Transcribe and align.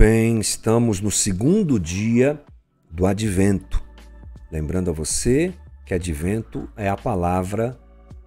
Bem, 0.00 0.40
estamos 0.40 0.98
no 0.98 1.10
segundo 1.10 1.78
dia 1.78 2.42
do 2.90 3.04
advento. 3.04 3.84
Lembrando 4.50 4.88
a 4.88 4.94
você 4.94 5.52
que 5.84 5.92
advento 5.92 6.70
é 6.74 6.88
a 6.88 6.96
palavra 6.96 7.78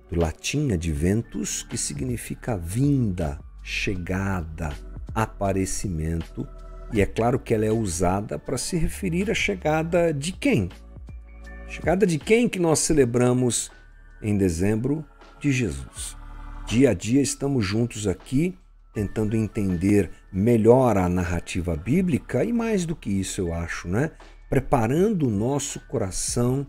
do 0.08 0.20
latim 0.20 0.72
adventus, 0.72 1.64
que 1.64 1.76
significa 1.76 2.56
vinda, 2.56 3.40
chegada, 3.64 4.72
aparecimento, 5.16 6.48
e 6.94 7.02
é 7.02 7.08
claro 7.08 7.40
que 7.40 7.56
ela 7.56 7.66
é 7.66 7.72
usada 7.72 8.38
para 8.38 8.60
se 8.60 8.78
referir 8.78 9.32
à 9.32 9.34
chegada 9.34 10.14
de 10.14 10.32
quem? 10.32 10.70
Chegada 11.68 12.06
de 12.06 12.20
quem 12.20 12.48
que 12.48 12.60
nós 12.60 12.78
celebramos 12.78 13.72
em 14.22 14.38
dezembro? 14.38 15.04
De 15.40 15.52
Jesus. 15.52 16.16
Dia 16.68 16.92
a 16.92 16.94
dia 16.94 17.20
estamos 17.20 17.66
juntos 17.66 18.06
aqui 18.06 18.56
tentando 18.94 19.36
entender 19.36 20.12
melhor 20.32 20.98
a 20.98 21.10
narrativa 21.10 21.76
bíblica 21.76 22.44
e 22.44 22.54
mais 22.54 22.86
do 22.86 22.96
que 22.96 23.10
isso, 23.10 23.42
eu 23.42 23.54
acho, 23.54 23.88
né? 23.88 24.12
Preparando 24.50 25.28
o 25.28 25.32
nosso 25.32 25.80
coração 25.88 26.66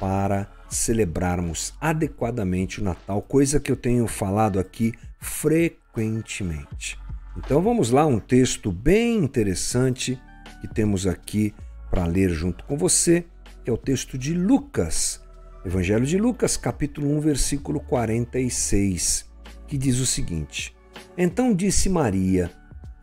para 0.00 0.50
celebrarmos 0.68 1.74
adequadamente 1.80 2.80
o 2.80 2.84
Natal, 2.84 3.20
coisa 3.20 3.60
que 3.60 3.70
eu 3.70 3.76
tenho 3.76 4.06
falado 4.06 4.58
aqui 4.58 4.92
frequentemente. 5.20 6.98
Então 7.36 7.60
vamos 7.60 7.90
lá, 7.90 8.06
um 8.06 8.18
texto 8.18 8.72
bem 8.72 9.18
interessante 9.18 10.20
que 10.60 10.68
temos 10.68 11.06
aqui 11.06 11.54
para 11.90 12.06
ler 12.06 12.30
junto 12.30 12.64
com 12.64 12.76
você, 12.76 13.24
que 13.64 13.70
é 13.70 13.72
o 13.72 13.76
texto 13.76 14.16
de 14.16 14.34
Lucas, 14.34 15.20
Evangelho 15.64 16.06
de 16.06 16.16
Lucas, 16.16 16.56
capítulo 16.56 17.10
1, 17.18 17.20
versículo 17.20 17.80
46, 17.80 19.28
que 19.66 19.76
diz 19.76 19.98
o 19.98 20.06
seguinte: 20.06 20.74
Então 21.20 21.52
disse 21.52 21.88
Maria: 21.88 22.48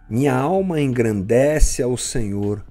Minha 0.09 0.33
alma 0.33 0.79
engrandece 0.79 1.83
ao 1.83 1.97
Senhor, 1.97 2.65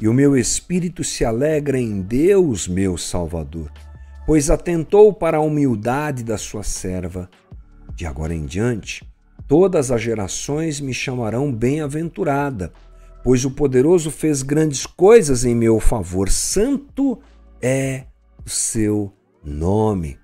e 0.00 0.08
o 0.08 0.12
meu 0.12 0.36
espírito 0.36 1.04
se 1.04 1.24
alegra 1.24 1.78
em 1.78 2.02
Deus, 2.02 2.66
meu 2.66 2.98
Salvador, 2.98 3.70
pois 4.26 4.50
atentou 4.50 5.12
para 5.12 5.36
a 5.36 5.40
humildade 5.40 6.24
da 6.24 6.36
sua 6.36 6.64
serva. 6.64 7.30
De 7.94 8.06
agora 8.06 8.34
em 8.34 8.44
diante, 8.44 9.08
todas 9.46 9.92
as 9.92 10.02
gerações 10.02 10.80
me 10.80 10.92
chamarão 10.92 11.52
bem-aventurada, 11.52 12.72
pois 13.22 13.44
o 13.44 13.52
poderoso 13.52 14.10
fez 14.10 14.42
grandes 14.42 14.84
coisas 14.84 15.44
em 15.44 15.54
meu 15.54 15.78
favor. 15.78 16.28
Santo 16.28 17.20
é 17.62 18.02
o 18.44 18.50
seu 18.50 19.12
nome. 19.44 20.18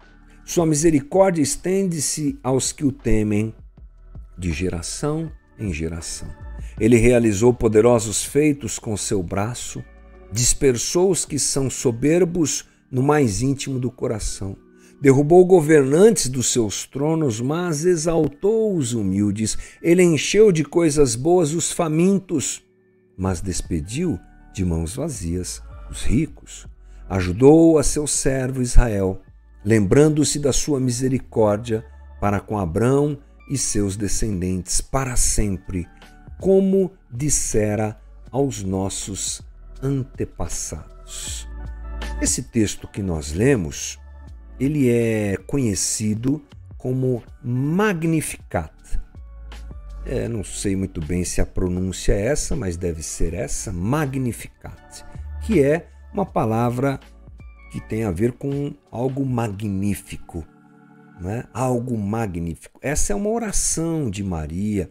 Sua 0.44 0.66
misericórdia 0.66 1.42
estende-se 1.42 2.36
aos 2.42 2.72
que 2.72 2.84
o 2.84 2.90
temem, 2.90 3.54
de 4.36 4.52
geração 4.52 5.30
em 5.58 5.72
geração. 5.72 6.28
Ele 6.78 6.96
realizou 6.96 7.54
poderosos 7.54 8.24
feitos 8.24 8.78
com 8.78 8.96
seu 8.96 9.22
braço, 9.22 9.84
dispersou 10.32 11.10
os 11.10 11.24
que 11.24 11.38
são 11.38 11.70
soberbos 11.70 12.64
no 12.90 13.02
mais 13.02 13.42
íntimo 13.42 13.78
do 13.78 13.90
coração. 13.90 14.56
Derrubou 15.00 15.44
governantes 15.44 16.28
dos 16.28 16.52
seus 16.52 16.86
tronos, 16.86 17.40
mas 17.40 17.84
exaltou 17.84 18.76
os 18.76 18.94
humildes. 18.94 19.58
Ele 19.82 20.02
encheu 20.02 20.50
de 20.50 20.64
coisas 20.64 21.14
boas 21.14 21.52
os 21.52 21.70
famintos, 21.70 22.64
mas 23.16 23.40
despediu 23.40 24.18
de 24.52 24.64
mãos 24.64 24.96
vazias 24.96 25.62
os 25.90 26.02
ricos 26.02 26.66
ajudou 27.08 27.78
a 27.78 27.82
seu 27.82 28.06
servo 28.06 28.62
Israel, 28.62 29.20
lembrando-se 29.64 30.38
da 30.38 30.52
sua 30.52 30.80
misericórdia 30.80 31.84
para 32.20 32.40
com 32.40 32.58
Abrão 32.58 33.18
e 33.48 33.58
seus 33.58 33.96
descendentes 33.96 34.80
para 34.80 35.16
sempre, 35.16 35.86
como 36.40 36.92
dissera 37.10 38.00
aos 38.30 38.62
nossos 38.62 39.42
antepassados. 39.82 41.46
Esse 42.20 42.42
texto 42.42 42.88
que 42.88 43.02
nós 43.02 43.32
lemos, 43.32 43.98
ele 44.58 44.88
é 44.90 45.36
conhecido 45.46 46.42
como 46.78 47.22
Magnificat. 47.42 48.72
É, 50.06 50.28
não 50.28 50.44
sei 50.44 50.76
muito 50.76 51.00
bem 51.00 51.24
se 51.24 51.40
a 51.40 51.46
pronúncia 51.46 52.12
é 52.12 52.26
essa, 52.26 52.54
mas 52.54 52.76
deve 52.76 53.02
ser 53.02 53.32
essa, 53.34 53.72
Magnificat, 53.72 55.04
que 55.46 55.62
é 55.62 55.88
uma 56.12 56.26
palavra 56.26 57.00
que 57.72 57.80
tem 57.80 58.04
a 58.04 58.10
ver 58.10 58.32
com 58.32 58.72
algo 58.90 59.24
magnífico, 59.26 60.46
né? 61.20 61.44
algo 61.52 61.96
magnífico. 61.96 62.78
Essa 62.82 63.12
é 63.12 63.16
uma 63.16 63.30
oração 63.30 64.10
de 64.10 64.22
Maria, 64.22 64.90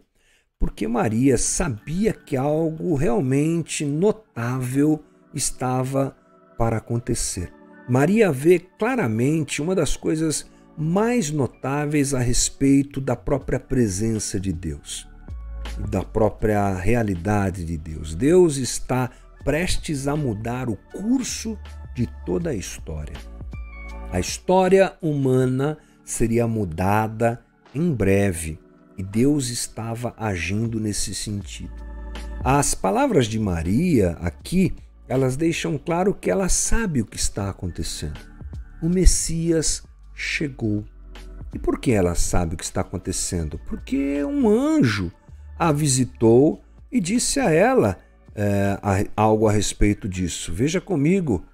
porque 0.57 0.88
Maria 0.88 1.38
sabia 1.38 2.13
que 2.13 2.38
algo 2.38 2.95
realmente 2.95 3.85
notável 3.85 5.03
estava 5.34 6.16
para 6.57 6.78
acontecer. 6.78 7.51
Maria 7.88 8.31
vê 8.31 8.59
claramente 8.59 9.61
uma 9.61 9.75
das 9.75 9.97
coisas 9.97 10.50
mais 10.78 11.29
notáveis 11.29 12.13
a 12.13 12.19
respeito 12.19 13.01
da 13.01 13.16
própria 13.16 13.59
presença 13.59 14.40
de 14.40 14.53
Deus, 14.53 15.07
da 15.90 16.01
própria 16.01 16.73
realidade 16.73 17.66
de 17.66 17.78
Deus. 17.78 18.16
Deus 18.16 18.57
está 18.57 19.11
prestes 19.44 20.07
a 20.07 20.16
mudar 20.16 20.69
o 20.69 20.78
curso 20.94 21.57
de 21.94 22.07
toda 22.25 22.51
a 22.51 22.55
história. 22.55 23.16
A 24.11 24.19
história 24.19 24.94
humana 25.01 25.78
seria 26.03 26.47
mudada 26.47 27.44
em 27.74 27.94
breve 27.94 28.59
e 28.97 29.03
Deus 29.03 29.50
estava 29.50 30.14
agindo 30.18 30.80
nesse 30.80 31.16
sentido. 31.16 31.74
As 32.44 32.75
palavras 32.75 33.25
de 33.28 33.40
Maria 33.40 34.18
aqui, 34.22 34.75
elas 35.08 35.36
deixam 35.36 35.78
claro 35.78 36.14
que 36.14 36.30
ela 36.30 36.50
sabe 36.50 37.02
o 37.02 37.06
que 37.06 37.18
está 37.18 37.50
acontecendo. 37.50 38.19
O 38.81 38.90
Messias 38.90 39.84
chegou. 40.14 40.84
E 41.53 41.59
por 41.59 41.80
que 41.80 41.91
ela 41.91 42.16
sabe 42.16 42.56
o 42.56 42.58
que 42.58 42.64
está 42.64 42.81
acontecendo? 42.81 43.59
Porque 43.68 44.24
um 44.24 44.50
anjo 44.50 45.12
a 45.58 45.72
visitou 45.72 46.62
e 46.91 47.00
disse 47.00 47.40
a 47.40 47.50
ela 47.50 47.97
é, 48.35 48.78
algo 49.16 49.47
a 49.47 49.52
respeito 49.52 50.08
disso. 50.09 50.52
Veja 50.53 50.81
comigo, 50.81 51.46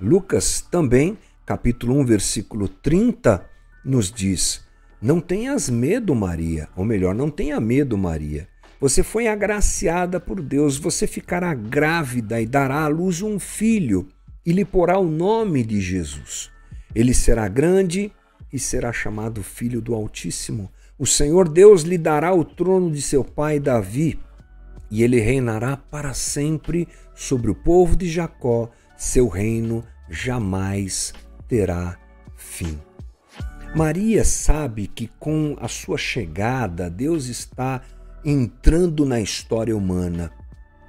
Lucas 0.00 0.60
também, 0.60 1.16
capítulo 1.46 1.94
1, 2.00 2.04
versículo 2.04 2.66
30, 2.68 3.44
nos 3.84 4.10
diz: 4.10 4.62
Não 5.00 5.20
tenhas 5.20 5.68
medo, 5.68 6.14
Maria, 6.14 6.68
ou 6.76 6.84
melhor, 6.84 7.14
não 7.14 7.30
tenha 7.30 7.60
medo, 7.60 7.96
Maria. 7.96 8.48
Você 8.80 9.02
foi 9.02 9.28
agraciada 9.28 10.18
por 10.18 10.40
Deus, 10.40 10.76
você 10.76 11.06
ficará 11.06 11.54
grávida 11.54 12.40
e 12.40 12.46
dará 12.46 12.82
à 12.82 12.88
luz 12.88 13.22
um 13.22 13.38
filho, 13.38 14.08
e 14.44 14.52
lhe 14.52 14.64
porá 14.64 14.98
o 14.98 15.06
nome 15.06 15.62
de 15.62 15.80
Jesus. 15.80 16.50
Ele 16.94 17.14
será 17.14 17.46
grande 17.48 18.12
e 18.52 18.58
será 18.58 18.92
chamado 18.92 19.42
Filho 19.42 19.80
do 19.80 19.94
Altíssimo. 19.94 20.70
O 20.98 21.06
Senhor 21.06 21.48
Deus 21.48 21.82
lhe 21.82 21.96
dará 21.96 22.34
o 22.34 22.44
trono 22.44 22.90
de 22.90 23.00
seu 23.00 23.24
pai 23.24 23.58
Davi 23.58 24.18
e 24.92 25.02
ele 25.02 25.18
reinará 25.18 25.74
para 25.74 26.12
sempre 26.12 26.86
sobre 27.14 27.50
o 27.50 27.54
povo 27.54 27.96
de 27.96 28.10
Jacó, 28.10 28.70
seu 28.94 29.26
reino 29.26 29.82
jamais 30.10 31.14
terá 31.48 31.98
fim. 32.36 32.78
Maria 33.74 34.22
sabe 34.22 34.86
que 34.86 35.08
com 35.18 35.56
a 35.58 35.66
sua 35.66 35.96
chegada, 35.96 36.90
Deus 36.90 37.26
está 37.26 37.80
entrando 38.22 39.06
na 39.06 39.18
história 39.18 39.74
humana. 39.74 40.30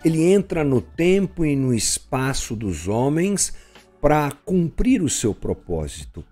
Ele 0.04 0.22
entra 0.22 0.66
no 0.66 0.82
tempo 0.82 1.46
e 1.46 1.56
no 1.56 1.74
espaço 1.74 2.58
dos 2.58 2.90
homens 2.90 3.54
para 4.02 4.30
cumprir 4.44 5.02
o 5.02 5.10
seu 5.10 5.34
propósito. 5.34 6.26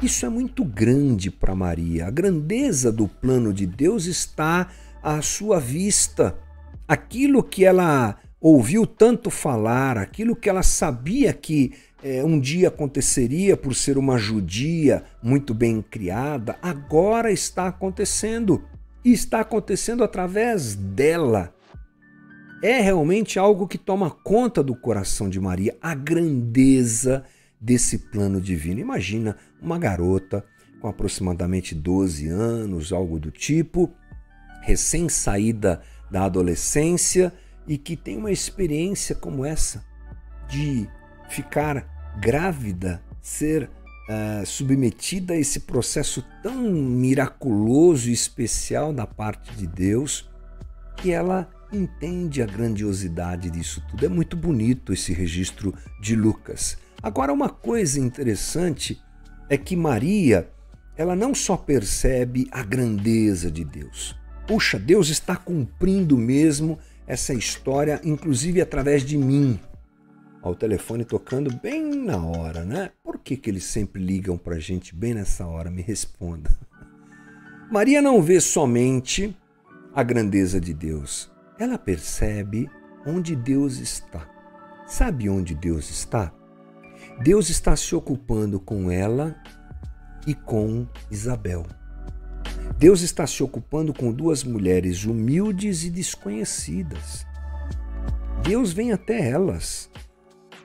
Isso 0.00 0.24
é 0.24 0.28
muito 0.28 0.64
grande 0.64 1.28
para 1.28 1.56
Maria. 1.56 2.06
A 2.06 2.10
grandeza 2.10 2.92
do 2.92 3.08
plano 3.08 3.52
de 3.52 3.66
Deus 3.66 4.06
está 4.06 4.68
à 5.02 5.20
sua 5.22 5.58
vista 5.58 6.38
aquilo 6.86 7.42
que 7.42 7.64
ela 7.64 8.16
ouviu 8.40 8.86
tanto 8.86 9.28
falar, 9.28 9.98
aquilo 9.98 10.36
que 10.36 10.48
ela 10.48 10.62
sabia 10.62 11.32
que 11.32 11.72
é, 12.06 12.24
um 12.24 12.38
dia 12.38 12.68
aconteceria 12.68 13.56
por 13.56 13.74
ser 13.74 13.98
uma 13.98 14.16
judia 14.16 15.02
muito 15.20 15.52
bem 15.52 15.82
criada, 15.82 16.56
agora 16.62 17.32
está 17.32 17.66
acontecendo. 17.66 18.62
E 19.04 19.12
está 19.12 19.40
acontecendo 19.40 20.04
através 20.04 20.76
dela. 20.76 21.52
É 22.62 22.80
realmente 22.80 23.40
algo 23.40 23.66
que 23.66 23.76
toma 23.76 24.08
conta 24.08 24.62
do 24.62 24.76
coração 24.76 25.28
de 25.28 25.40
Maria, 25.40 25.76
a 25.82 25.94
grandeza 25.96 27.24
desse 27.60 27.98
plano 27.98 28.40
divino. 28.40 28.80
Imagina 28.80 29.36
uma 29.60 29.76
garota 29.76 30.44
com 30.80 30.86
aproximadamente 30.86 31.74
12 31.74 32.28
anos, 32.28 32.92
algo 32.92 33.18
do 33.18 33.32
tipo, 33.32 33.92
recém-saída 34.62 35.82
da 36.08 36.24
adolescência 36.24 37.32
e 37.66 37.76
que 37.76 37.96
tem 37.96 38.16
uma 38.16 38.30
experiência 38.30 39.14
como 39.14 39.44
essa 39.44 39.84
de 40.48 40.88
ficar 41.28 41.95
grávida, 42.20 43.02
ser 43.20 43.64
uh, 43.64 44.46
submetida 44.46 45.34
a 45.34 45.36
esse 45.36 45.60
processo 45.60 46.24
tão 46.42 46.62
miraculoso 46.62 48.08
e 48.08 48.12
especial 48.12 48.92
da 48.92 49.06
parte 49.06 49.54
de 49.54 49.66
Deus, 49.66 50.28
que 50.96 51.12
ela 51.12 51.48
entende 51.72 52.42
a 52.42 52.46
grandiosidade 52.46 53.50
disso 53.50 53.82
tudo. 53.90 54.06
É 54.06 54.08
muito 54.08 54.36
bonito 54.36 54.92
esse 54.92 55.12
registro 55.12 55.74
de 56.00 56.14
Lucas. 56.14 56.78
Agora, 57.02 57.32
uma 57.32 57.48
coisa 57.48 58.00
interessante 58.00 59.00
é 59.48 59.56
que 59.56 59.76
Maria, 59.76 60.48
ela 60.96 61.14
não 61.14 61.34
só 61.34 61.56
percebe 61.56 62.48
a 62.50 62.62
grandeza 62.62 63.50
de 63.50 63.64
Deus. 63.64 64.16
Puxa, 64.46 64.78
Deus 64.78 65.08
está 65.08 65.36
cumprindo 65.36 66.16
mesmo 66.16 66.78
essa 67.06 67.34
história, 67.34 68.00
inclusive 68.04 68.60
através 68.60 69.04
de 69.04 69.16
mim. 69.16 69.60
Ao 70.46 70.54
telefone 70.54 71.04
tocando 71.04 71.52
bem 71.52 71.82
na 72.04 72.24
hora, 72.24 72.64
né? 72.64 72.92
Por 73.02 73.18
que, 73.18 73.36
que 73.36 73.50
eles 73.50 73.64
sempre 73.64 74.00
ligam 74.00 74.38
para 74.38 74.54
a 74.54 74.60
gente 74.60 74.94
bem 74.94 75.12
nessa 75.12 75.44
hora? 75.44 75.72
Me 75.72 75.82
responda. 75.82 76.48
Maria 77.68 78.00
não 78.00 78.22
vê 78.22 78.40
somente 78.40 79.36
a 79.92 80.04
grandeza 80.04 80.60
de 80.60 80.72
Deus, 80.72 81.28
ela 81.58 81.76
percebe 81.76 82.70
onde 83.04 83.34
Deus 83.34 83.78
está. 83.78 84.30
Sabe 84.86 85.28
onde 85.28 85.52
Deus 85.52 85.90
está? 85.90 86.32
Deus 87.24 87.50
está 87.50 87.74
se 87.74 87.96
ocupando 87.96 88.60
com 88.60 88.88
ela 88.88 89.34
e 90.28 90.32
com 90.32 90.86
Isabel. 91.10 91.66
Deus 92.78 93.00
está 93.00 93.26
se 93.26 93.42
ocupando 93.42 93.92
com 93.92 94.12
duas 94.12 94.44
mulheres 94.44 95.06
humildes 95.06 95.82
e 95.82 95.90
desconhecidas. 95.90 97.26
Deus 98.44 98.72
vem 98.72 98.92
até 98.92 99.28
elas. 99.28 99.90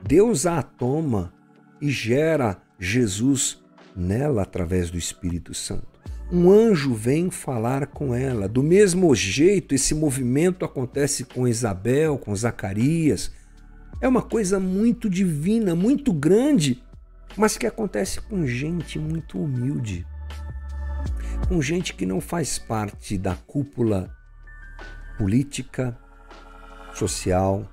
Deus 0.03 0.45
a 0.45 0.62
toma 0.62 1.33
e 1.81 1.89
gera 1.89 2.62
Jesus 2.80 3.62
nela 3.95 4.44
através 4.44 4.89
do 4.89 4.98
Espírito 4.98 5.53
Santo 5.53 5.92
um 6.31 6.50
anjo 6.50 6.94
vem 6.94 7.30
falar 7.30 7.88
com 7.88 8.15
ela. 8.15 8.48
Do 8.48 8.63
mesmo 8.63 9.13
jeito, 9.13 9.75
esse 9.75 9.94
movimento 9.94 10.63
acontece 10.63 11.25
com 11.25 11.45
Isabel, 11.45 12.18
com 12.18 12.33
Zacarias. 12.33 13.31
É 14.00 14.07
uma 14.07 14.21
coisa 14.21 14.57
muito 14.57 15.09
divina, 15.09 15.75
muito 15.75 16.13
grande, 16.13 16.81
mas 17.36 17.57
que 17.57 17.68
acontece 17.68 18.21
com 18.21 18.47
gente 18.47 18.97
muito 18.97 19.38
humilde, 19.44 20.07
com 21.50 21.62
gente 21.62 21.94
que 21.94 22.06
não 22.06 22.21
faz 22.21 22.57
parte 22.57 23.18
da 23.18 23.36
cúpula 23.36 24.09
política, 25.18 25.97
social 26.94 27.69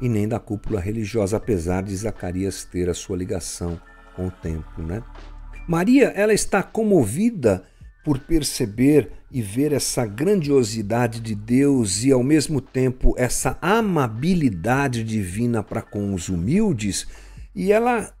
e 0.00 0.08
nem 0.08 0.28
da 0.28 0.38
cúpula 0.38 0.80
religiosa, 0.80 1.36
apesar 1.36 1.82
de 1.82 1.96
Zacarias 1.96 2.64
ter 2.64 2.88
a 2.88 2.94
sua 2.94 3.16
ligação 3.16 3.80
com 4.14 4.28
o 4.28 4.30
templo, 4.30 4.84
né? 4.84 5.02
Maria, 5.66 6.06
ela 6.08 6.32
está 6.32 6.62
comovida 6.62 7.64
por 8.04 8.18
perceber 8.18 9.12
e 9.30 9.42
ver 9.42 9.72
essa 9.72 10.06
grandiosidade 10.06 11.20
de 11.20 11.34
Deus 11.34 12.04
e 12.04 12.10
ao 12.10 12.22
mesmo 12.22 12.60
tempo 12.60 13.14
essa 13.18 13.58
amabilidade 13.60 15.04
divina 15.04 15.62
para 15.62 15.82
com 15.82 16.14
os 16.14 16.28
humildes, 16.28 17.06
e 17.54 17.70
ela 17.70 18.12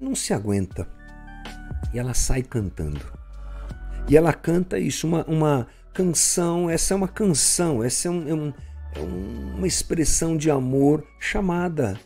não 0.00 0.14
se 0.14 0.32
aguenta. 0.32 0.88
E 1.92 1.98
ela 1.98 2.14
sai 2.14 2.42
cantando. 2.42 3.00
E 4.08 4.16
ela 4.16 4.32
canta 4.32 4.78
isso, 4.78 5.06
uma, 5.06 5.24
uma 5.24 5.66
canção, 5.92 6.70
essa 6.70 6.94
é 6.94 6.96
uma 6.96 7.08
canção, 7.08 7.82
essa 7.82 8.08
é, 8.08 8.10
um, 8.10 8.28
é, 8.28 8.34
um, 8.34 8.52
uma 9.02 9.66
expressão 9.66 10.36
de 10.36 10.50
amor 10.50 11.06
chamada 11.18 11.98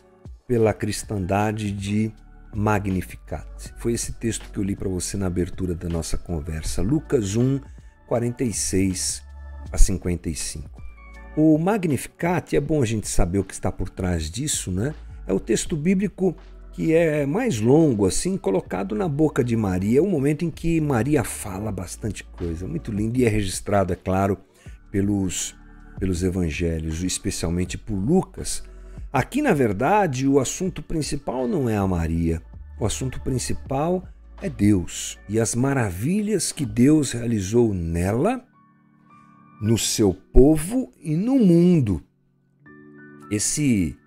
pela 0.47 0.73
cristandade 0.73 1.71
de 1.71 2.11
Magnificat. 2.53 3.47
Foi 3.77 3.93
esse 3.93 4.13
texto 4.13 4.49
que 4.51 4.57
eu 4.57 4.63
li 4.63 4.75
para 4.75 4.89
você 4.89 5.15
na 5.15 5.27
abertura 5.27 5.73
da 5.73 5.87
nossa 5.87 6.17
conversa, 6.17 6.81
Lucas 6.81 7.35
1, 7.35 7.59
46 8.07 9.23
a 9.71 9.77
55. 9.77 10.81
O 11.37 11.57
Magnificat, 11.57 12.55
é 12.55 12.59
bom 12.59 12.81
a 12.81 12.85
gente 12.85 13.07
saber 13.07 13.39
o 13.39 13.43
que 13.43 13.53
está 13.53 13.71
por 13.71 13.89
trás 13.89 14.29
disso, 14.29 14.69
né? 14.69 14.93
É 15.25 15.31
o 15.31 15.39
texto 15.39 15.77
bíblico 15.77 16.35
que 16.73 16.93
é 16.93 17.25
mais 17.25 17.59
longo, 17.59 18.05
assim, 18.05 18.37
colocado 18.37 18.95
na 18.95 19.07
boca 19.07 19.43
de 19.43 19.55
Maria. 19.55 19.99
É 19.99 20.01
um 20.01 20.09
momento 20.09 20.43
em 20.43 20.49
que 20.49 20.81
Maria 20.81 21.23
fala 21.23 21.71
bastante 21.71 22.23
coisa, 22.23 22.67
muito 22.67 22.91
lindo, 22.91 23.17
e 23.17 23.25
é 23.25 23.29
registrado, 23.29 23.93
é 23.93 23.95
claro, 23.95 24.37
pelos, 24.89 25.55
pelos 26.01 26.21
evangelhos, 26.21 27.01
especialmente 27.01 27.77
por 27.77 27.95
Lucas, 27.95 28.61
Aqui, 29.13 29.41
na 29.41 29.53
verdade, 29.53 30.25
o 30.25 30.39
assunto 30.39 30.81
principal 30.81 31.45
não 31.45 31.67
é 31.67 31.75
a 31.75 31.85
Maria. 31.85 32.41
O 32.79 32.85
assunto 32.85 33.19
principal 33.19 34.07
é 34.41 34.49
Deus 34.49 35.19
e 35.27 35.37
as 35.37 35.53
maravilhas 35.53 36.53
que 36.53 36.65
Deus 36.65 37.11
realizou 37.11 37.73
nela, 37.73 38.41
no 39.61 39.77
seu 39.77 40.13
povo 40.13 40.93
e 41.01 41.15
no 41.17 41.37
mundo. 41.37 42.01
Esse 43.29 43.97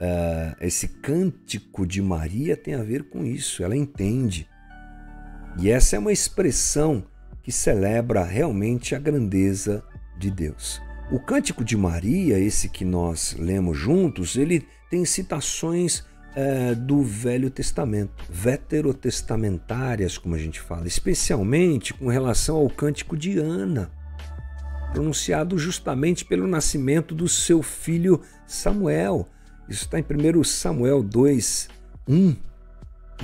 uh, 0.00 0.56
esse 0.58 0.88
cântico 0.88 1.86
de 1.86 2.00
Maria 2.00 2.56
tem 2.56 2.74
a 2.74 2.82
ver 2.82 3.10
com 3.10 3.22
isso. 3.26 3.62
Ela 3.62 3.76
entende. 3.76 4.48
E 5.58 5.68
essa 5.68 5.96
é 5.96 5.98
uma 5.98 6.12
expressão 6.12 7.04
que 7.42 7.52
celebra 7.52 8.24
realmente 8.24 8.94
a 8.94 8.98
grandeza 8.98 9.84
de 10.18 10.30
Deus. 10.30 10.80
O 11.12 11.18
Cântico 11.18 11.64
de 11.64 11.76
Maria, 11.76 12.38
esse 12.38 12.68
que 12.68 12.84
nós 12.84 13.34
lemos 13.36 13.76
juntos, 13.76 14.36
ele 14.36 14.64
tem 14.88 15.04
citações 15.04 16.04
é, 16.36 16.72
do 16.72 17.02
Velho 17.02 17.50
Testamento, 17.50 18.24
veterotestamentárias, 18.30 20.16
como 20.16 20.36
a 20.36 20.38
gente 20.38 20.60
fala, 20.60 20.86
especialmente 20.86 21.92
com 21.92 22.06
relação 22.06 22.58
ao 22.58 22.70
Cântico 22.70 23.16
de 23.16 23.40
Ana, 23.40 23.90
pronunciado 24.92 25.58
justamente 25.58 26.24
pelo 26.24 26.46
nascimento 26.46 27.12
do 27.12 27.28
seu 27.28 27.60
filho 27.60 28.20
Samuel. 28.46 29.28
Isso 29.68 29.86
está 29.86 29.98
em 29.98 30.04
1 30.04 30.44
Samuel 30.44 31.02
2, 31.02 31.68
1. 32.08 32.36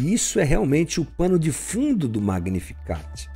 E 0.00 0.12
isso 0.12 0.40
é 0.40 0.44
realmente 0.44 1.00
o 1.00 1.04
pano 1.04 1.38
de 1.38 1.52
fundo 1.52 2.08
do 2.08 2.20
Magnificat. 2.20 3.28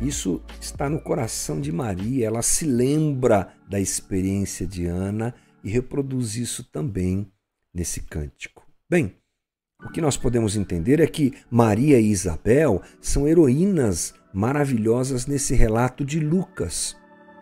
Isso 0.00 0.40
está 0.60 0.88
no 0.88 1.00
coração 1.00 1.60
de 1.60 1.72
Maria, 1.72 2.28
ela 2.28 2.40
se 2.40 2.64
lembra 2.64 3.52
da 3.70 3.78
experiência 3.78 4.66
de 4.66 4.86
Ana 4.86 5.32
e 5.62 5.70
reproduz 5.70 6.34
isso 6.34 6.64
também 6.64 7.30
nesse 7.72 8.00
cântico. 8.00 8.66
Bem, 8.90 9.14
o 9.84 9.90
que 9.90 10.00
nós 10.00 10.16
podemos 10.16 10.56
entender 10.56 10.98
é 10.98 11.06
que 11.06 11.32
Maria 11.48 12.00
e 12.00 12.10
Isabel 12.10 12.82
são 13.00 13.28
heroínas 13.28 14.12
maravilhosas 14.34 15.26
nesse 15.26 15.54
relato 15.54 16.04
de 16.04 16.18
Lucas. 16.18 16.96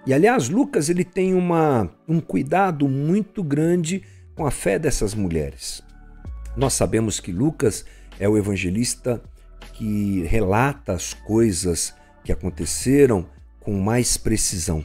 E 0.07 0.13
aliás, 0.13 0.51
Lucas 0.51 0.91
ele 0.91 1.03
tem 1.03 1.35
uma, 1.35 1.91
um 2.07 2.21
cuidado 2.21 2.87
muito 2.87 3.43
grande 3.43 4.03
com 4.35 4.47
a 4.47 4.51
fé 4.51 4.79
dessas 4.79 5.15
mulheres. 5.15 5.83
Nós 6.55 6.75
sabemos 6.75 7.21
que 7.21 7.33
Lucas 7.33 7.87
é 8.21 8.29
o 8.29 8.37
evangelista 8.37 9.23
que 9.73 10.23
relata 10.25 10.93
as 10.93 11.15
coisas 11.15 11.95
que 12.23 12.33
aconteceram 12.33 13.27
com 13.61 13.81
mais 13.81 14.17
precisão. 14.17 14.85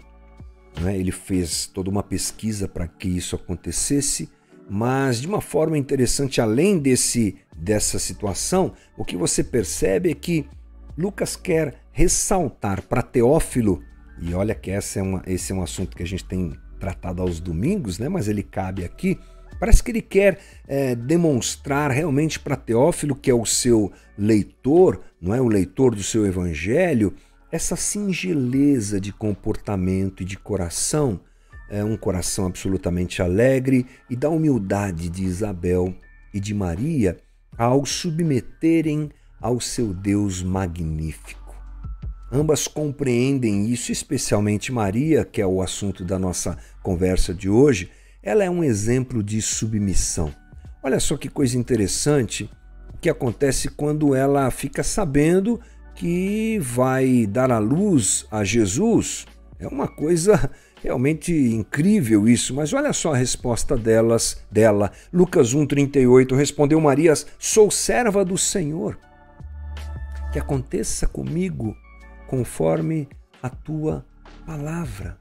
Né? 0.81 0.97
Ele 0.97 1.11
fez 1.11 1.67
toda 1.67 1.89
uma 1.89 2.03
pesquisa 2.03 2.67
para 2.67 2.87
que 2.87 3.07
isso 3.07 3.35
acontecesse, 3.35 4.29
mas 4.69 5.21
de 5.21 5.27
uma 5.27 5.41
forma 5.41 5.77
interessante, 5.77 6.41
além 6.41 6.79
desse 6.79 7.35
dessa 7.55 7.99
situação, 7.99 8.73
o 8.97 9.05
que 9.05 9.15
você 9.15 9.43
percebe 9.43 10.11
é 10.11 10.13
que 10.13 10.45
Lucas 10.97 11.35
quer 11.35 11.75
ressaltar 11.91 12.81
para 12.81 13.01
Teófilo, 13.01 13.81
e 14.19 14.33
olha 14.33 14.53
que 14.53 14.71
essa 14.71 14.99
é 14.99 15.01
uma, 15.01 15.23
esse 15.25 15.51
é 15.51 15.55
um 15.55 15.63
assunto 15.63 15.95
que 15.95 16.03
a 16.03 16.07
gente 16.07 16.25
tem 16.25 16.53
tratado 16.79 17.21
aos 17.21 17.39
domingos, 17.39 17.97
né? 17.99 18.09
mas 18.09 18.27
ele 18.27 18.43
cabe 18.43 18.83
aqui. 18.83 19.17
Parece 19.59 19.81
que 19.81 19.91
ele 19.91 20.01
quer 20.01 20.39
é, 20.67 20.95
demonstrar 20.95 21.89
realmente 21.91 22.39
para 22.39 22.55
Teófilo, 22.55 23.15
que 23.15 23.31
é 23.31 23.33
o 23.33 23.45
seu 23.45 23.91
leitor, 24.17 25.01
não 25.21 25.33
é 25.33 25.41
o 25.41 25.47
leitor 25.47 25.95
do 25.95 26.03
seu 26.03 26.25
evangelho, 26.25 27.13
essa 27.53 27.75
singeleza 27.75 28.99
de 28.99 29.13
comportamento 29.13 30.23
e 30.23 30.25
de 30.25 30.35
coração, 30.35 31.19
é 31.69 31.83
um 31.83 31.95
coração 31.95 32.47
absolutamente 32.47 33.21
alegre 33.21 33.85
e 34.09 34.15
da 34.15 34.27
humildade 34.27 35.07
de 35.07 35.23
Isabel 35.23 35.93
e 36.33 36.39
de 36.39 36.51
Maria 36.51 37.15
ao 37.55 37.85
submeterem 37.85 39.11
ao 39.39 39.59
seu 39.59 39.93
Deus 39.93 40.41
magnífico. 40.41 41.55
Ambas 42.31 42.67
compreendem 42.67 43.69
isso, 43.69 43.91
especialmente 43.91 44.71
Maria, 44.71 45.23
que 45.23 45.39
é 45.39 45.45
o 45.45 45.61
assunto 45.61 46.03
da 46.03 46.17
nossa 46.17 46.57
conversa 46.81 47.35
de 47.35 47.51
hoje. 47.51 47.91
Ela 48.23 48.43
é 48.43 48.49
um 48.49 48.63
exemplo 48.63 49.21
de 49.21 49.39
submissão. 49.43 50.33
Olha 50.81 50.99
só 50.99 51.15
que 51.17 51.29
coisa 51.29 51.55
interessante 51.55 52.49
o 52.91 52.97
que 52.97 53.11
acontece 53.11 53.69
quando 53.69 54.15
ela 54.15 54.49
fica 54.49 54.81
sabendo 54.81 55.61
que 55.95 56.59
vai 56.59 57.25
dar 57.25 57.51
a 57.51 57.59
luz 57.59 58.25
a 58.31 58.43
Jesus. 58.43 59.25
É 59.59 59.67
uma 59.67 59.87
coisa 59.87 60.49
realmente 60.81 61.31
incrível 61.31 62.27
isso, 62.27 62.53
mas 62.53 62.73
olha 62.73 62.91
só 62.91 63.13
a 63.13 63.17
resposta 63.17 63.77
delas, 63.77 64.43
dela. 64.51 64.91
Lucas 65.11 65.53
1:38 65.53 66.35
respondeu 66.35 66.81
Maria: 66.81 67.13
"Sou 67.39 67.71
serva 67.71 68.25
do 68.25 68.37
Senhor. 68.37 68.97
Que 70.31 70.39
aconteça 70.39 71.07
comigo 71.07 71.75
conforme 72.27 73.07
a 73.41 73.49
tua 73.49 74.05
palavra." 74.45 75.17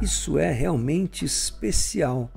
Isso 0.00 0.38
é 0.38 0.52
realmente 0.52 1.24
especial. 1.24 2.30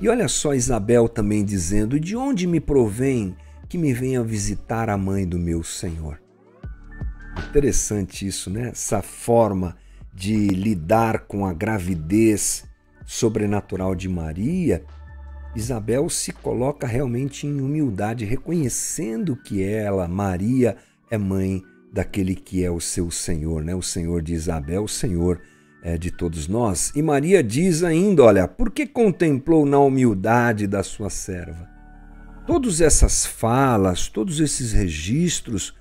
E 0.00 0.08
olha 0.08 0.26
só 0.26 0.54
Isabel 0.54 1.08
também 1.08 1.44
dizendo: 1.44 2.00
De 2.00 2.16
onde 2.16 2.46
me 2.46 2.58
provém 2.58 3.36
que 3.68 3.78
me 3.78 3.92
venha 3.92 4.22
visitar 4.22 4.90
a 4.90 4.98
mãe 4.98 5.26
do 5.26 5.38
meu 5.38 5.62
Senhor? 5.62 6.23
Interessante 7.48 8.26
isso, 8.26 8.50
né? 8.50 8.68
Essa 8.68 9.02
forma 9.02 9.76
de 10.12 10.48
lidar 10.48 11.20
com 11.20 11.44
a 11.44 11.52
gravidez 11.52 12.64
sobrenatural 13.04 13.94
de 13.94 14.08
Maria. 14.08 14.84
Isabel 15.54 16.08
se 16.08 16.32
coloca 16.32 16.86
realmente 16.86 17.46
em 17.46 17.60
humildade, 17.60 18.24
reconhecendo 18.24 19.36
que 19.36 19.62
ela, 19.62 20.08
Maria, 20.08 20.76
é 21.10 21.18
mãe 21.18 21.62
daquele 21.92 22.34
que 22.34 22.64
é 22.64 22.70
o 22.70 22.80
seu 22.80 23.10
Senhor, 23.10 23.62
né? 23.62 23.74
O 23.74 23.82
Senhor 23.82 24.20
de 24.20 24.34
Isabel, 24.34 24.84
o 24.84 24.88
Senhor 24.88 25.40
é, 25.82 25.96
de 25.96 26.10
todos 26.10 26.48
nós. 26.48 26.92
E 26.96 27.02
Maria 27.02 27.42
diz 27.42 27.84
ainda: 27.84 28.24
Olha, 28.24 28.48
por 28.48 28.70
que 28.70 28.86
contemplou 28.86 29.64
na 29.64 29.78
humildade 29.78 30.66
da 30.66 30.82
sua 30.82 31.10
serva? 31.10 31.68
Todas 32.46 32.80
essas 32.80 33.24
falas, 33.24 34.08
todos 34.08 34.40
esses 34.40 34.72
registros 34.72 35.74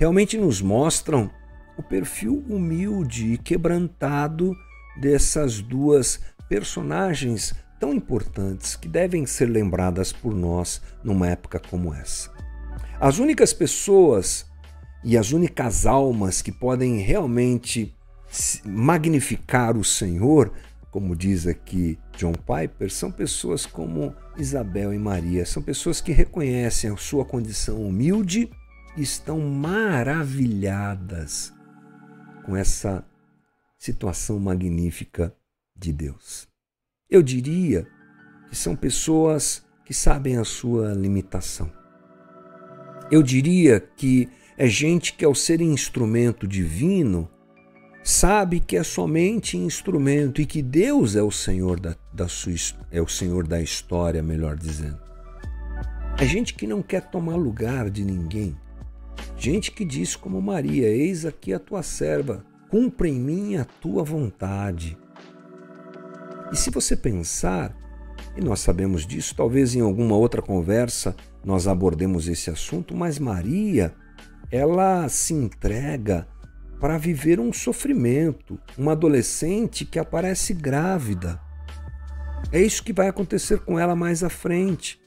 realmente 0.00 0.38
nos 0.38 0.62
mostram 0.62 1.30
o 1.76 1.82
perfil 1.82 2.42
humilde 2.48 3.34
e 3.34 3.38
quebrantado 3.38 4.56
dessas 4.98 5.60
duas 5.60 6.20
personagens 6.48 7.54
tão 7.78 7.92
importantes 7.92 8.76
que 8.76 8.88
devem 8.88 9.26
ser 9.26 9.44
lembradas 9.44 10.10
por 10.10 10.34
nós 10.34 10.80
numa 11.04 11.28
época 11.28 11.60
como 11.60 11.92
essa. 11.92 12.32
As 12.98 13.18
únicas 13.18 13.52
pessoas 13.52 14.46
e 15.04 15.18
as 15.18 15.32
únicas 15.32 15.84
almas 15.84 16.40
que 16.40 16.50
podem 16.50 17.00
realmente 17.00 17.94
magnificar 18.64 19.76
o 19.76 19.84
Senhor, 19.84 20.50
como 20.90 21.14
diz 21.14 21.46
aqui 21.46 21.98
John 22.16 22.32
Piper, 22.32 22.90
são 22.90 23.12
pessoas 23.12 23.66
como 23.66 24.14
Isabel 24.38 24.94
e 24.94 24.98
Maria, 24.98 25.44
são 25.44 25.62
pessoas 25.62 26.00
que 26.00 26.10
reconhecem 26.10 26.90
a 26.90 26.96
sua 26.96 27.22
condição 27.22 27.82
humilde 27.82 28.50
estão 28.96 29.40
maravilhadas 29.40 31.52
com 32.44 32.56
essa 32.56 33.04
situação 33.78 34.38
magnífica 34.38 35.34
de 35.76 35.92
Deus. 35.92 36.48
Eu 37.08 37.22
diria 37.22 37.86
que 38.48 38.56
são 38.56 38.76
pessoas 38.76 39.64
que 39.84 39.94
sabem 39.94 40.36
a 40.36 40.44
sua 40.44 40.92
limitação. 40.92 41.72
Eu 43.10 43.22
diria 43.22 43.80
que 43.80 44.28
é 44.56 44.68
gente 44.68 45.14
que, 45.14 45.24
ao 45.24 45.34
ser 45.34 45.60
instrumento 45.60 46.46
divino, 46.46 47.28
sabe 48.04 48.60
que 48.60 48.76
é 48.76 48.82
somente 48.82 49.56
instrumento 49.56 50.40
e 50.40 50.46
que 50.46 50.62
Deus 50.62 51.16
é 51.16 51.22
o 51.22 51.30
Senhor 51.30 51.80
da, 51.80 51.96
da 52.12 52.28
sua, 52.28 52.52
é 52.90 53.00
o 53.00 53.08
Senhor 53.08 53.46
da 53.46 53.60
história, 53.60 54.22
melhor 54.22 54.56
dizendo. 54.56 54.98
É 56.18 56.26
gente 56.26 56.54
que 56.54 56.66
não 56.66 56.82
quer 56.82 57.10
tomar 57.10 57.36
lugar 57.36 57.90
de 57.90 58.04
ninguém. 58.04 58.56
Gente 59.40 59.70
que 59.72 59.86
diz 59.86 60.14
como 60.14 60.42
Maria: 60.42 60.86
Eis 60.86 61.24
aqui 61.24 61.54
a 61.54 61.58
tua 61.58 61.82
serva, 61.82 62.44
cumpra 62.68 63.08
em 63.08 63.18
mim 63.18 63.56
a 63.56 63.64
tua 63.64 64.04
vontade. 64.04 64.98
E 66.52 66.56
se 66.56 66.68
você 66.68 66.94
pensar, 66.94 67.74
e 68.36 68.44
nós 68.44 68.60
sabemos 68.60 69.06
disso, 69.06 69.34
talvez 69.34 69.74
em 69.74 69.80
alguma 69.80 70.14
outra 70.14 70.42
conversa 70.42 71.16
nós 71.42 71.66
abordemos 71.66 72.28
esse 72.28 72.50
assunto, 72.50 72.94
mas 72.94 73.18
Maria, 73.18 73.94
ela 74.52 75.08
se 75.08 75.32
entrega 75.32 76.28
para 76.78 76.98
viver 76.98 77.40
um 77.40 77.50
sofrimento, 77.50 78.60
uma 78.76 78.92
adolescente 78.92 79.86
que 79.86 79.98
aparece 79.98 80.52
grávida. 80.52 81.40
É 82.52 82.60
isso 82.60 82.84
que 82.84 82.92
vai 82.92 83.08
acontecer 83.08 83.60
com 83.60 83.78
ela 83.78 83.96
mais 83.96 84.22
à 84.22 84.28
frente. 84.28 85.00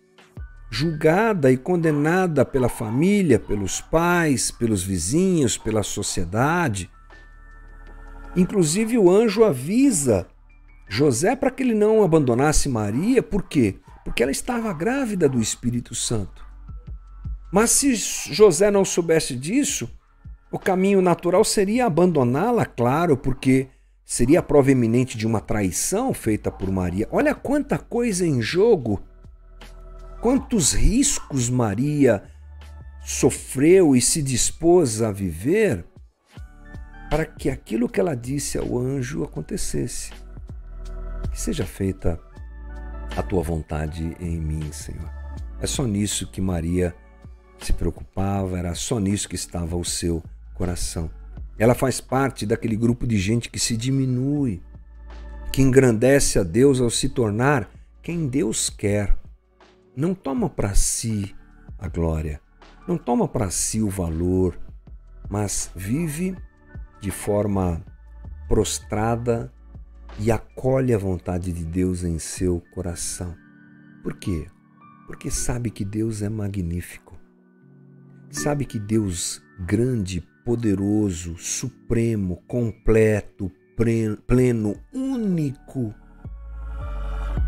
Julgada 0.76 1.52
e 1.52 1.56
condenada 1.56 2.44
pela 2.44 2.68
família, 2.68 3.38
pelos 3.38 3.80
pais, 3.80 4.50
pelos 4.50 4.82
vizinhos, 4.82 5.56
pela 5.56 5.84
sociedade. 5.84 6.90
Inclusive, 8.36 8.98
o 8.98 9.08
anjo 9.12 9.44
avisa 9.44 10.26
José 10.90 11.36
para 11.36 11.52
que 11.52 11.62
ele 11.62 11.76
não 11.76 12.04
abandonasse 12.04 12.68
Maria, 12.68 13.22
por 13.22 13.44
quê? 13.44 13.76
Porque 14.04 14.24
ela 14.24 14.32
estava 14.32 14.74
grávida 14.74 15.30
do 15.30 15.40
Espírito 15.40 15.94
Santo. 15.94 16.44
Mas 17.52 17.70
se 17.70 17.94
José 17.94 18.72
não 18.72 18.84
soubesse 18.84 19.36
disso, 19.36 19.88
o 20.52 20.58
caminho 20.58 21.04
natural 21.04 21.44
seria 21.44 21.86
abandoná-la, 21.86 22.66
claro, 22.66 23.16
porque 23.16 23.68
seria 24.04 24.40
a 24.40 24.44
prova 24.44 24.72
eminente 24.72 25.20
de 25.20 25.28
uma 25.28 25.40
traição 25.40 26.16
feita 26.16 26.50
por 26.50 26.72
Maria. 26.72 27.08
Olha 27.12 27.36
quanta 27.36 27.78
coisa 27.78 28.26
em 28.26 28.42
jogo, 28.42 29.04
quantos 30.24 30.72
riscos 30.72 31.50
Maria 31.50 32.24
sofreu 33.06 33.94
e 33.94 34.00
se 34.00 34.24
dispôs 34.24 35.02
a 35.02 35.12
viver 35.12 35.84
para 37.10 37.26
que 37.26 37.50
aquilo 37.50 37.90
que 37.90 38.00
ela 38.00 38.16
disse 38.16 38.58
ao 38.58 38.80
anjo 38.80 39.26
acontecesse. 39.26 40.12
Que 41.30 41.38
seja 41.38 41.66
feita 41.66 42.18
a 43.18 43.22
tua 43.22 43.44
vontade 43.44 44.16
em 44.18 44.40
mim, 44.40 44.72
Senhor. 44.72 45.12
É 45.60 45.68
só 45.68 45.86
nisso 45.86 46.32
que 46.32 46.40
Maria 46.40 46.96
se 47.60 47.74
preocupava, 47.74 48.58
era 48.58 48.74
só 48.76 49.00
nisso 49.00 49.28
que 49.28 49.36
estava 49.36 49.76
o 49.76 49.84
seu 49.84 50.24
coração. 50.54 51.12
Ela 51.60 51.76
faz 51.76 52.00
parte 52.00 52.46
daquele 52.46 52.78
grupo 52.78 53.06
de 53.06 53.18
gente 53.18 53.50
que 53.50 53.60
se 53.60 53.76
diminui, 53.76 54.64
que 55.52 55.62
engrandece 55.62 56.40
a 56.40 56.44
Deus 56.44 56.80
ao 56.80 56.90
se 56.90 57.10
tornar 57.10 57.70
quem 58.02 58.26
Deus 58.26 58.70
quer. 58.70 59.22
Não 59.96 60.16
toma 60.16 60.50
para 60.50 60.74
si 60.74 61.36
a 61.78 61.88
glória, 61.88 62.42
não 62.88 62.98
toma 62.98 63.28
para 63.28 63.52
si 63.52 63.80
o 63.80 63.90
valor, 63.90 64.60
mas 65.30 65.70
vive 65.76 66.36
de 67.00 67.12
forma 67.12 67.80
prostrada 68.48 69.54
e 70.18 70.32
acolhe 70.32 70.96
a 70.96 70.98
vontade 70.98 71.52
de 71.52 71.64
Deus 71.64 72.04
em 72.04 72.18
seu 72.18 72.60
coração. 72.74 73.36
Por 74.02 74.16
quê? 74.16 74.48
Porque 75.06 75.30
sabe 75.30 75.70
que 75.70 75.86
Deus 75.86 76.24
é 76.24 76.30
magnífico. 76.30 77.16
Sabe 78.32 78.66
que 78.66 78.80
Deus 78.80 79.44
grande, 79.60 80.22
poderoso, 80.44 81.38
supremo, 81.38 82.42
completo, 82.48 83.52
pleno, 84.26 84.76
único, 84.92 85.94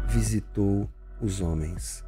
visitou 0.07 0.87
os 1.19 1.41
homens. 1.41 2.05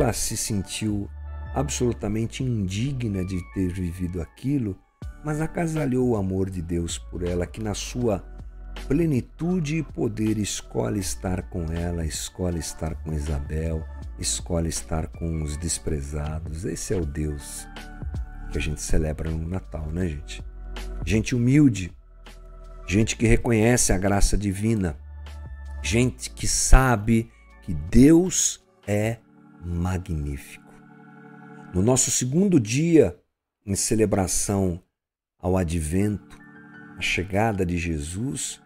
Ela 0.00 0.12
se 0.12 0.36
sentiu 0.36 1.10
absolutamente 1.52 2.44
indigna 2.44 3.24
de 3.24 3.42
ter 3.52 3.72
vivido 3.72 4.22
aquilo, 4.22 4.78
mas 5.24 5.40
acasalhou 5.40 6.10
o 6.10 6.16
amor 6.16 6.48
de 6.48 6.62
Deus 6.62 6.96
por 6.96 7.24
ela, 7.24 7.44
que 7.44 7.60
na 7.60 7.74
sua 7.74 8.24
plenitude 8.86 9.78
e 9.78 9.82
poder 9.82 10.38
escolhe 10.38 11.00
estar 11.00 11.42
com 11.50 11.64
ela, 11.72 12.06
escolhe 12.06 12.60
estar 12.60 12.94
com 12.94 13.12
Isabel, 13.12 13.84
escolhe 14.20 14.68
estar 14.68 15.08
com 15.08 15.42
os 15.42 15.56
desprezados. 15.56 16.64
Esse 16.64 16.94
é 16.94 16.96
o 16.96 17.04
Deus 17.04 17.66
que 18.52 18.58
a 18.58 18.60
gente 18.60 18.80
celebra 18.80 19.28
no 19.28 19.48
Natal, 19.48 19.90
né, 19.90 20.06
gente? 20.06 20.44
Gente 21.04 21.34
humilde, 21.34 21.92
gente 22.86 23.16
que 23.16 23.26
reconhece 23.26 23.92
a 23.92 23.98
graça 23.98 24.38
divina, 24.38 24.96
gente 25.82 26.30
que 26.30 26.46
sabe 26.46 27.28
que 27.62 27.74
Deus 27.74 28.64
é 28.86 29.18
magnífico. 29.64 30.72
No 31.74 31.82
nosso 31.82 32.10
segundo 32.10 32.58
dia 32.58 33.18
em 33.64 33.74
celebração 33.74 34.82
ao 35.38 35.56
advento, 35.56 36.38
a 36.96 37.00
chegada 37.00 37.64
de 37.64 37.76
Jesus, 37.76 38.60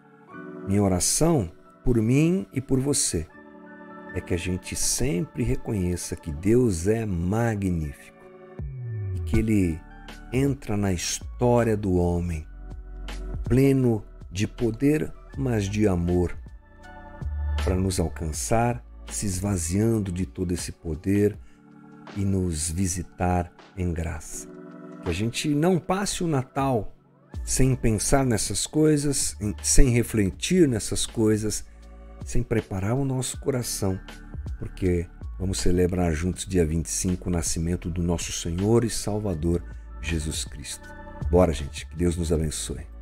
minha 0.67 0.81
oração 0.81 1.51
por 1.83 2.01
mim 2.01 2.47
e 2.53 2.61
por 2.61 2.79
você 2.79 3.27
é 4.15 4.21
que 4.21 4.33
a 4.33 4.37
gente 4.37 4.75
sempre 4.75 5.43
reconheça 5.43 6.15
que 6.15 6.31
Deus 6.31 6.87
é 6.87 7.05
magnífico 7.05 8.13
que 9.33 9.39
ele 9.39 9.81
entra 10.31 10.77
na 10.77 10.93
história 10.93 11.75
do 11.75 11.95
homem, 11.95 12.45
pleno 13.43 14.03
de 14.31 14.47
poder, 14.47 15.11
mas 15.35 15.65
de 15.65 15.87
amor, 15.87 16.37
para 17.63 17.75
nos 17.75 17.99
alcançar, 17.99 18.83
se 19.11 19.25
esvaziando 19.25 20.11
de 20.11 20.25
todo 20.25 20.51
esse 20.51 20.71
poder 20.71 21.37
e 22.15 22.23
nos 22.23 22.69
visitar 22.69 23.51
em 23.77 23.91
graça. 23.91 24.47
Que 25.03 25.09
a 25.09 25.13
gente 25.13 25.49
não 25.49 25.79
passe 25.79 26.23
o 26.23 26.27
Natal 26.27 26.95
sem 27.43 27.75
pensar 27.75 28.25
nessas 28.25 28.65
coisas, 28.65 29.35
sem 29.61 29.89
refletir 29.89 30.67
nessas 30.67 31.05
coisas, 31.05 31.65
sem 32.23 32.41
preparar 32.41 32.93
o 32.93 33.03
nosso 33.03 33.39
coração, 33.39 33.99
porque 34.59 35.07
Vamos 35.43 35.59
celebrar 35.59 36.13
juntos, 36.13 36.45
dia 36.45 36.65
25, 36.65 37.27
o 37.27 37.31
nascimento 37.31 37.89
do 37.89 38.01
nosso 38.01 38.31
Senhor 38.31 38.83
e 38.83 38.89
Salvador 38.89 39.61
Jesus 40.01 40.45
Cristo. 40.45 40.87
Bora, 41.29 41.51
gente, 41.51 41.85
que 41.85 41.95
Deus 41.95 42.15
nos 42.15 42.31
abençoe. 42.31 42.92